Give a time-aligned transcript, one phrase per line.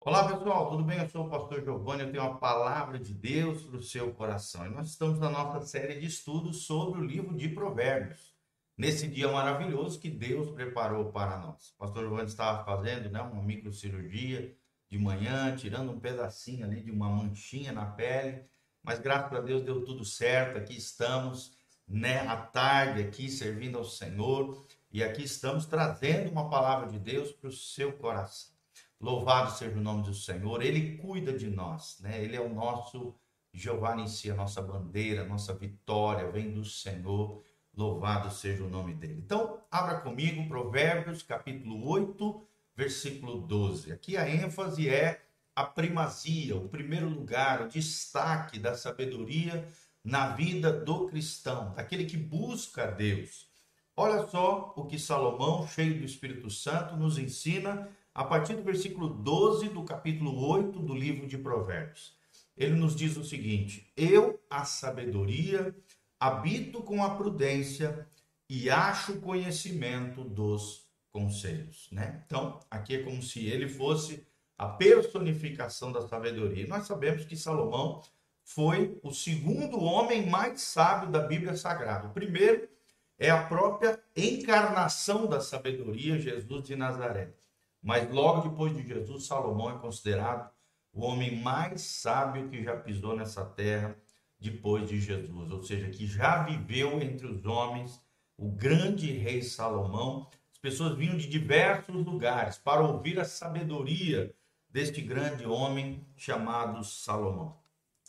[0.00, 0.98] Olá pessoal, tudo bem?
[0.98, 4.64] Eu sou o pastor Giovanni, eu tenho uma palavra de Deus para o seu coração.
[4.64, 8.32] E nós estamos na nossa série de estudos sobre o livro de Provérbios.
[8.76, 11.70] Nesse dia maravilhoso que Deus preparou para nós.
[11.70, 14.56] O pastor Giovanni estava fazendo né, uma microcirurgia
[14.88, 18.44] de manhã, tirando um pedacinho ali de uma manchinha na pele,
[18.82, 20.58] mas graças a Deus deu tudo certo.
[20.58, 26.86] Aqui estamos, né, à tarde aqui servindo ao Senhor e aqui estamos trazendo uma palavra
[26.88, 28.57] de Deus para o seu coração.
[29.00, 30.60] Louvado seja o nome do Senhor.
[30.62, 32.22] Ele cuida de nós, né?
[32.22, 33.14] Ele é o nosso
[33.52, 37.42] Jeová em si, a nossa bandeira, a nossa vitória vem do Senhor.
[37.76, 39.22] Louvado seja o nome dele.
[39.24, 42.42] Então, abra comigo Provérbios, capítulo 8,
[42.76, 43.92] versículo 12.
[43.92, 45.22] Aqui a ênfase é
[45.54, 49.66] a primazia, o primeiro lugar, o destaque da sabedoria
[50.04, 53.48] na vida do cristão, daquele que busca a Deus.
[53.96, 57.88] Olha só o que Salomão, cheio do Espírito Santo, nos ensina
[58.18, 62.16] a partir do versículo 12 do capítulo 8 do livro de Provérbios.
[62.56, 65.72] Ele nos diz o seguinte: Eu, a sabedoria,
[66.18, 68.08] habito com a prudência
[68.50, 72.24] e acho conhecimento dos conselhos, né?
[72.26, 74.26] Então, aqui é como se ele fosse
[74.58, 76.66] a personificação da sabedoria.
[76.66, 78.02] Nós sabemos que Salomão
[78.42, 82.08] foi o segundo homem mais sábio da Bíblia Sagrada.
[82.08, 82.68] O primeiro
[83.16, 87.32] é a própria encarnação da sabedoria, Jesus de Nazaré.
[87.82, 90.50] Mas logo depois de Jesus, Salomão é considerado
[90.92, 93.96] o homem mais sábio que já pisou nessa terra
[94.40, 98.00] depois de Jesus, ou seja, que já viveu entre os homens,
[98.36, 100.28] o grande rei Salomão.
[100.52, 104.34] As pessoas vinham de diversos lugares para ouvir a sabedoria
[104.68, 107.56] deste grande homem chamado Salomão.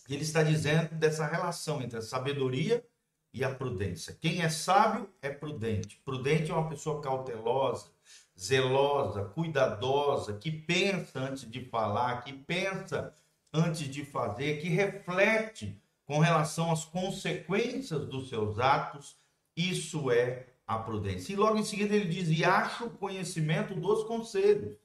[0.08, 2.84] Ele está dizendo dessa relação entre a sabedoria
[3.32, 4.18] e a prudência.
[4.20, 6.02] Quem é sábio é prudente.
[6.04, 7.92] Prudente é uma pessoa cautelosa,
[8.40, 13.14] zelosa, cuidadosa, que pensa antes de falar, que pensa
[13.54, 19.18] antes de fazer, que reflete com relação às consequências dos seus atos,
[19.56, 21.34] isso é a prudência.
[21.34, 24.78] E logo em seguida ele diz: e acho o conhecimento dos conselhos.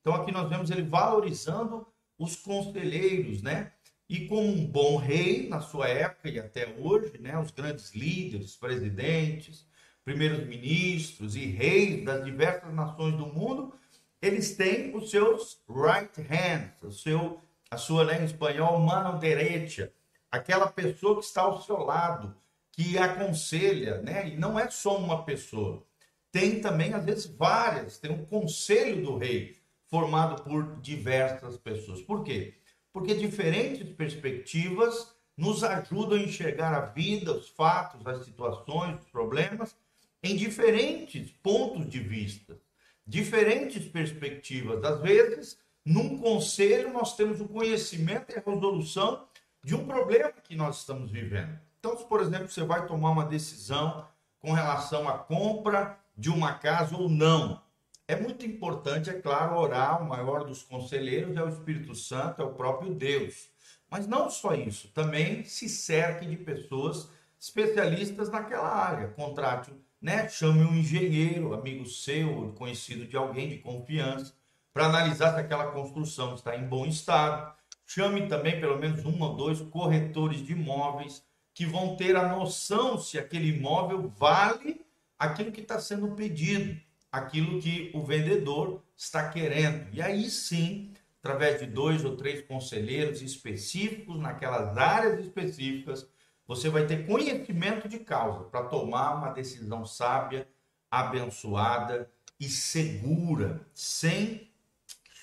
[0.00, 1.86] Então aqui nós vemos ele valorizando
[2.18, 3.72] os conselheiros, né?
[4.08, 8.56] E como um bom rei na sua época e até hoje, né, os grandes líderes,
[8.56, 9.65] presidentes,
[10.06, 13.74] primeiros ministros e reis das diversas nações do mundo,
[14.22, 19.92] eles têm os seus right hands, o seu, a sua, né, em espanhol, mano derecha,
[20.30, 22.36] aquela pessoa que está ao seu lado,
[22.70, 24.28] que aconselha, né?
[24.28, 25.82] E não é só uma pessoa.
[26.30, 27.98] Tem também, às vezes, várias.
[27.98, 29.56] Tem um conselho do rei,
[29.88, 32.00] formado por diversas pessoas.
[32.02, 32.54] Por quê?
[32.92, 39.74] Porque diferentes perspectivas nos ajudam a enxergar a vida, os fatos, as situações, os problemas
[40.22, 42.58] em diferentes pontos de vista,
[43.06, 44.82] diferentes perspectivas.
[44.84, 49.26] Às vezes, num conselho, nós temos o conhecimento e a resolução
[49.62, 51.58] de um problema que nós estamos vivendo.
[51.78, 54.06] Então, se, por exemplo, você vai tomar uma decisão
[54.40, 57.62] com relação à compra de uma casa ou não,
[58.08, 60.02] é muito importante, é claro, orar.
[60.02, 63.48] O maior dos conselheiros é o Espírito Santo, é o próprio Deus.
[63.90, 69.08] Mas não só isso, também se cerque de pessoas especialistas naquela área.
[69.08, 70.28] Contrate né?
[70.28, 74.34] Chame um engenheiro, amigo seu, conhecido de alguém de confiança,
[74.72, 77.54] para analisar se aquela construção está em bom estado.
[77.86, 81.24] Chame também pelo menos um ou dois corretores de imóveis
[81.54, 84.84] que vão ter a noção se aquele imóvel vale
[85.18, 86.78] aquilo que está sendo pedido,
[87.10, 89.86] aquilo que o vendedor está querendo.
[89.92, 90.92] E aí sim,
[91.22, 96.06] através de dois ou três conselheiros específicos naquelas áreas específicas,
[96.46, 100.48] você vai ter conhecimento de causa para tomar uma decisão sábia,
[100.90, 104.50] abençoada e segura, sem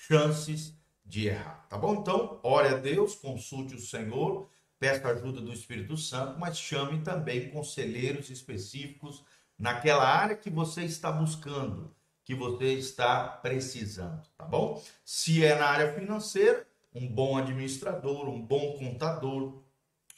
[0.06, 1.66] chances de errar.
[1.68, 1.94] Tá bom?
[1.94, 4.48] Então, ore a Deus, consulte o Senhor,
[4.78, 9.24] peça ajuda do Espírito Santo, mas chame também conselheiros específicos
[9.58, 14.82] naquela área que você está buscando, que você está precisando, tá bom?
[15.04, 19.63] Se é na área financeira, um bom administrador, um bom contador,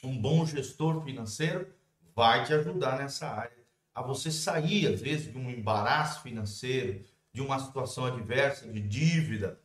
[0.03, 1.67] um bom gestor financeiro
[2.15, 3.57] vai te ajudar nessa área
[3.93, 7.03] a você sair, às vezes, de um embaraço financeiro,
[7.33, 9.59] de uma situação adversa, de dívida.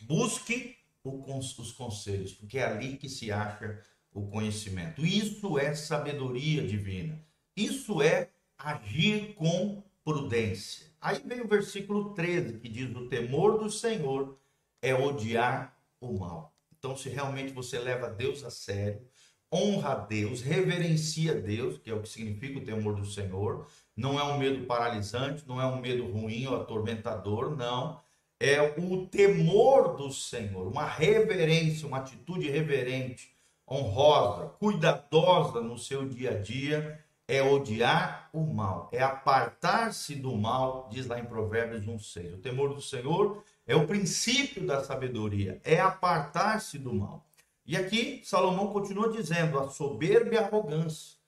[0.00, 3.78] Busque os conselhos, porque é ali que se acha
[4.12, 5.04] o conhecimento.
[5.04, 7.22] Isso é sabedoria divina.
[7.54, 10.86] Isso é agir com prudência.
[11.00, 14.38] Aí vem o versículo 13, que diz: O temor do Senhor
[14.80, 16.54] é odiar o mal.
[16.78, 19.06] Então, se realmente você leva Deus a sério,
[19.52, 23.66] honra a Deus, reverencia a Deus, que é o que significa o temor do Senhor.
[23.96, 28.00] Não é um medo paralisante, não é um medo ruim ou atormentador, não.
[28.40, 33.34] é o temor do Senhor, uma reverência, uma atitude reverente,
[33.68, 40.88] honrosa, cuidadosa no seu dia a dia, é odiar o mal, é apartar-se do mal,
[40.90, 42.34] diz lá em Provérbios 1,6.
[42.34, 47.27] O temor do Senhor é o princípio da sabedoria, é apartar-se do mal.
[47.68, 51.18] E aqui Salomão continua dizendo: a soberba e a arrogância.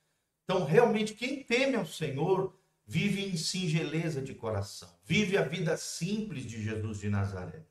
[0.42, 6.44] Então, realmente, quem teme ao Senhor vive em singeleza de coração, vive a vida simples
[6.44, 7.62] de Jesus de Nazaré.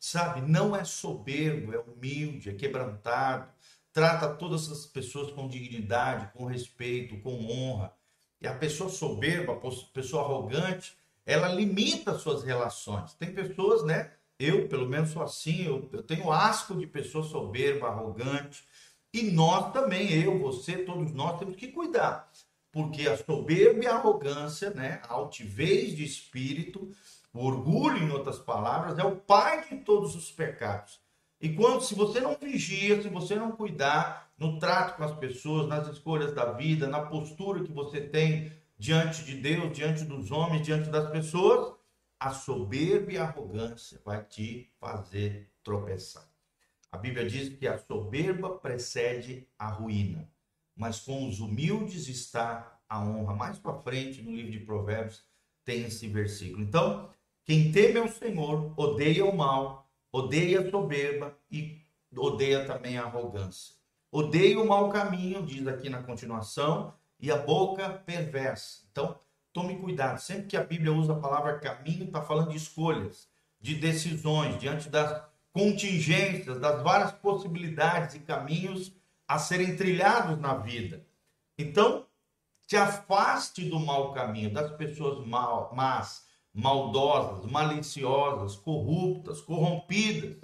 [0.00, 3.48] Sabe, não é soberbo, é humilde, é quebrantado,
[3.92, 7.94] trata todas as pessoas com dignidade, com respeito, com honra.
[8.40, 13.14] E a pessoa soberba, a pessoa arrogante, ela limita suas relações.
[13.14, 14.12] Tem pessoas, né?
[14.38, 15.64] Eu, pelo menos, sou assim.
[15.64, 18.64] Eu, eu tenho asco de pessoa soberba, arrogante.
[19.12, 22.30] E nós também, eu, você, todos nós, temos que cuidar.
[22.72, 25.00] Porque a soberba e a arrogância, né?
[25.08, 26.90] A altivez de espírito,
[27.32, 31.00] o orgulho, em outras palavras, é o pai de todos os pecados.
[31.40, 35.68] E quando, se você não vigia, se você não cuidar no trato com as pessoas,
[35.68, 40.62] nas escolhas da vida, na postura que você tem diante de Deus, diante dos homens,
[40.62, 41.73] diante das pessoas,
[42.24, 46.26] a soberba e a arrogância vai te fazer tropeçar.
[46.90, 50.26] A Bíblia diz que a soberba precede a ruína,
[50.74, 53.34] mas com os humildes está a honra.
[53.34, 55.22] Mais para frente, no livro de Provérbios,
[55.66, 56.62] tem esse versículo.
[56.62, 57.10] Então,
[57.44, 61.82] quem teme ao Senhor odeia o mal odeia a soberba e
[62.16, 63.74] odeia também a arrogância.
[64.10, 68.84] Odeia o mau caminho, diz aqui na continuação, e a boca perversa.
[68.90, 69.18] Então,
[69.54, 70.18] tome cuidado.
[70.18, 73.28] Sempre que a Bíblia usa a palavra caminho, está falando de escolhas,
[73.60, 75.22] de decisões, diante das
[75.52, 78.92] contingências, das várias possibilidades e caminhos
[79.26, 81.06] a serem trilhados na vida.
[81.56, 82.04] Então,
[82.66, 90.36] te afaste do mau caminho, das pessoas mal, más, maldosas, maliciosas, corruptas, corrompidas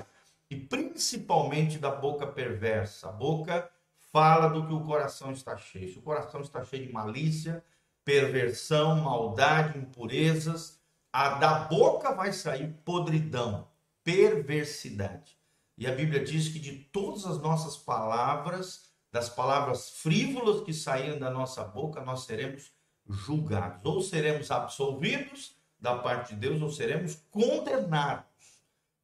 [0.49, 3.09] e principalmente da boca perversa.
[3.09, 3.69] A boca
[4.13, 5.93] fala do que o coração está cheio.
[5.93, 7.65] Se o coração está cheio de malícia,
[8.11, 10.81] perversão, maldade, impurezas,
[11.13, 13.69] a da boca vai sair podridão,
[14.03, 15.39] perversidade.
[15.79, 21.21] E a Bíblia diz que de todas as nossas palavras, das palavras frívolas que saíram
[21.21, 22.73] da nossa boca, nós seremos
[23.09, 23.81] julgados.
[23.85, 28.27] Ou seremos absolvidos, da parte de Deus ou seremos condenados.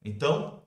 [0.04, 0.64] Então,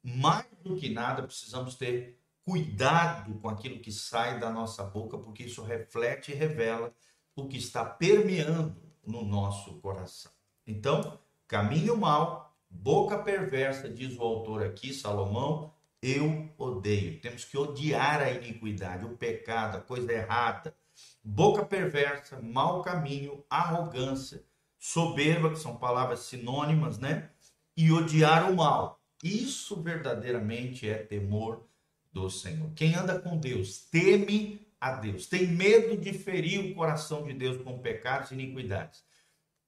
[0.00, 5.42] mais do que nada, precisamos ter cuidado com aquilo que sai da nossa boca, porque
[5.42, 6.94] isso reflete e revela
[7.34, 8.76] o que está permeando
[9.06, 10.32] no nosso coração.
[10.66, 11.18] Então,
[11.48, 17.20] caminho mal, boca perversa, diz o autor aqui, Salomão, eu odeio.
[17.20, 20.74] Temos que odiar a iniquidade, o pecado, a coisa errada.
[21.22, 24.44] Boca perversa, mau caminho, arrogância,
[24.78, 27.30] soberba, que são palavras sinônimas, né?
[27.76, 29.00] E odiar o mal.
[29.22, 31.64] Isso verdadeiramente é temor
[32.12, 32.70] do Senhor.
[32.74, 37.62] Quem anda com Deus teme a Deus, tem medo de ferir o coração de Deus
[37.62, 39.04] com pecados e iniquidades.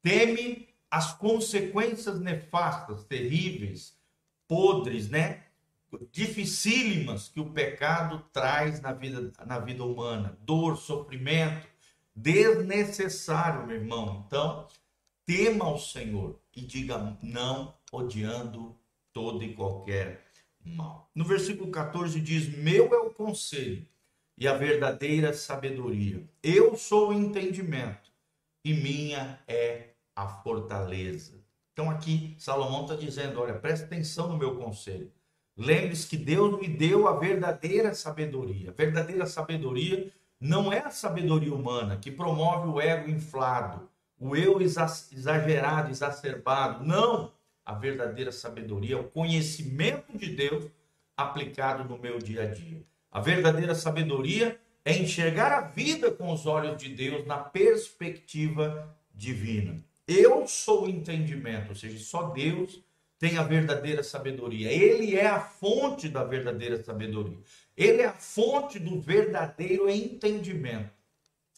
[0.03, 3.97] Teme as consequências nefastas, terríveis,
[4.49, 5.45] podres, né?
[6.11, 10.37] Dificílimas que o pecado traz na vida, na vida humana.
[10.41, 11.65] Dor, sofrimento,
[12.13, 14.25] desnecessário, meu irmão.
[14.27, 14.67] Então,
[15.25, 18.77] tema ao Senhor e diga não, odiando
[19.13, 20.27] todo e qualquer
[20.65, 21.09] mal.
[21.15, 23.87] No versículo 14 diz: Meu é o conselho
[24.37, 26.23] e a verdadeira sabedoria.
[26.43, 28.11] Eu sou o entendimento
[28.65, 31.35] e minha é a fortaleza.
[31.73, 35.11] Então aqui Salomão está dizendo: olha, preste atenção no meu conselho.
[35.57, 38.71] Lembre-se que Deus me deu a verdadeira sabedoria.
[38.71, 43.89] A verdadeira sabedoria não é a sabedoria humana que promove o ego inflado,
[44.19, 46.85] o eu exagerado, exacerbado.
[46.85, 47.33] Não!
[47.65, 50.71] A verdadeira sabedoria é o conhecimento de Deus
[51.17, 52.85] aplicado no meu dia a dia.
[53.15, 59.81] A verdadeira sabedoria é enxergar a vida com os olhos de Deus na perspectiva divina.
[60.05, 62.83] Eu sou o entendimento, ou seja, só Deus
[63.17, 64.69] tem a verdadeira sabedoria.
[64.73, 67.39] Ele é a fonte da verdadeira sabedoria.
[67.77, 70.91] Ele é a fonte do verdadeiro entendimento.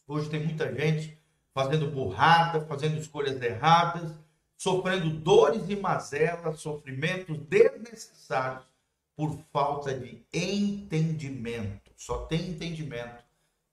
[0.06, 1.18] Hoje tem muita gente
[1.54, 4.12] fazendo burrada, fazendo escolhas erradas,
[4.58, 8.75] sofrendo dores e mazelas, sofrimentos desnecessários
[9.16, 11.90] por falta de entendimento.
[11.96, 13.24] Só tem entendimento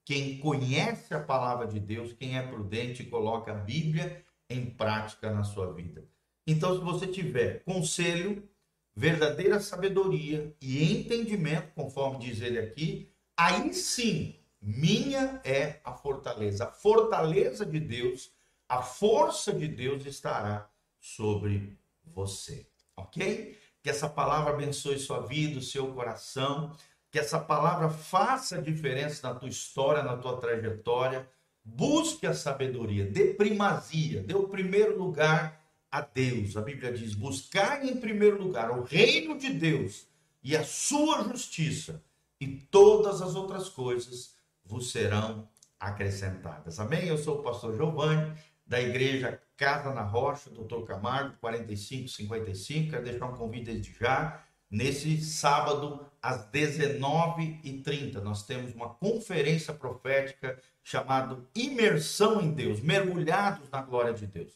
[0.05, 5.43] quem conhece a palavra de Deus, quem é prudente coloca a Bíblia em prática na
[5.43, 6.03] sua vida.
[6.45, 8.47] Então, se você tiver conselho,
[8.95, 16.65] verdadeira sabedoria e entendimento, conforme diz ele aqui, aí sim minha é a fortaleza.
[16.65, 18.31] A fortaleza de Deus,
[18.67, 20.69] a força de Deus estará
[20.99, 22.65] sobre você.
[22.95, 23.57] ok?
[23.83, 26.73] Que essa palavra abençoe sua vida, o seu coração,
[27.11, 31.29] que essa palavra faça diferença na tua história, na tua trajetória.
[31.63, 35.61] Busque a sabedoria, dê primazia, dê o primeiro lugar
[35.91, 36.57] a Deus.
[36.57, 40.07] A Bíblia diz: buscar em primeiro lugar o reino de Deus
[40.41, 42.03] e a sua justiça,
[42.39, 44.33] e todas as outras coisas
[44.65, 45.47] vos serão
[45.79, 46.79] acrescentadas.
[46.79, 47.05] Amém?
[47.05, 48.33] Eu sou o pastor Giovanni,
[48.73, 52.89] da igreja Casa na Rocha, doutor Camargo, 4555.
[52.89, 54.43] Quero deixar um convite desde já.
[54.67, 63.83] Nesse sábado, às 19h30, nós temos uma conferência profética chamada Imersão em Deus, mergulhados na
[63.83, 64.53] glória de Deus.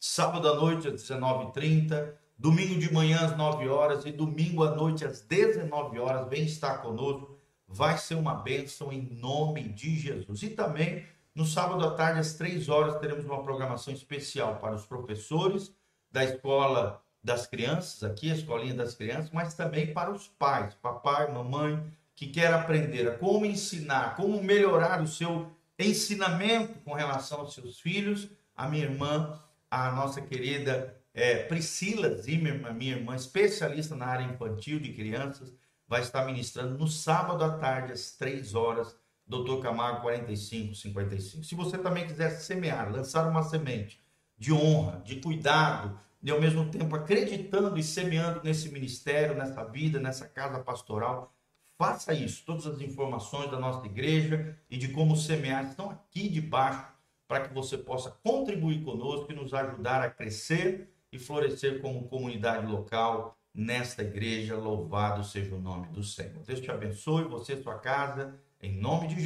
[0.00, 5.04] Sábado à noite, às 19h30, domingo de manhã, às 9 horas e domingo à noite,
[5.04, 6.28] às 19 horas.
[6.28, 10.42] Vem estar conosco, vai ser uma bênção em nome de Jesus.
[10.42, 14.84] E também no sábado à tarde, às três horas, teremos uma programação especial para os
[14.84, 15.72] professores
[16.10, 21.30] da escola das crianças, aqui, a escolinha das crianças, mas também para os pais, papai,
[21.30, 21.82] mamãe,
[22.16, 27.80] que quer aprender a como ensinar, como melhorar o seu ensinamento com relação aos seus
[27.80, 28.28] filhos.
[28.56, 29.38] A minha irmã,
[29.70, 35.54] a nossa querida é, Priscila Zimmermann, minha irmã especialista na área infantil de crianças,
[35.86, 38.94] vai estar ministrando no sábado à tarde, às três horas,
[39.30, 41.44] Doutor Camargo 4555.
[41.44, 44.02] Se você também quiser semear, lançar uma semente
[44.36, 50.00] de honra, de cuidado, e ao mesmo tempo acreditando e semeando nesse ministério, nessa vida,
[50.00, 51.32] nessa casa pastoral,
[51.78, 52.42] faça isso.
[52.44, 56.92] Todas as informações da nossa igreja e de como semear estão aqui debaixo
[57.28, 62.66] para que você possa contribuir conosco e nos ajudar a crescer e florescer como comunidade
[62.66, 64.56] local nesta igreja.
[64.56, 66.42] Louvado seja o nome do Senhor.
[66.44, 69.18] Deus te abençoe, você e sua casa em nome de Jesus.